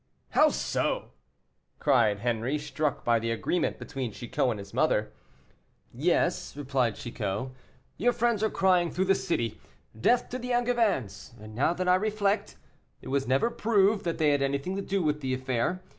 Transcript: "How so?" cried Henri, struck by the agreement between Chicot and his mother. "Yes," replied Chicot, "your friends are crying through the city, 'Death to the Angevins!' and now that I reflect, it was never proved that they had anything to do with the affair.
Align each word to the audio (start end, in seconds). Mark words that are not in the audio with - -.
"How 0.29 0.49
so?" 0.49 1.11
cried 1.77 2.21
Henri, 2.21 2.57
struck 2.57 3.05
by 3.05 3.19
the 3.19 3.29
agreement 3.29 3.77
between 3.77 4.11
Chicot 4.11 4.49
and 4.49 4.57
his 4.57 4.73
mother. 4.73 5.13
"Yes," 5.93 6.57
replied 6.57 6.95
Chicot, 6.95 7.49
"your 7.97 8.11
friends 8.11 8.41
are 8.41 8.49
crying 8.49 8.89
through 8.89 9.05
the 9.05 9.13
city, 9.13 9.61
'Death 9.95 10.29
to 10.29 10.39
the 10.39 10.53
Angevins!' 10.53 11.35
and 11.39 11.53
now 11.53 11.73
that 11.73 11.87
I 11.87 11.93
reflect, 11.93 12.57
it 13.03 13.09
was 13.09 13.27
never 13.27 13.51
proved 13.51 14.03
that 14.05 14.17
they 14.17 14.31
had 14.31 14.41
anything 14.41 14.75
to 14.75 14.81
do 14.81 15.03
with 15.03 15.21
the 15.21 15.35
affair. 15.35 15.83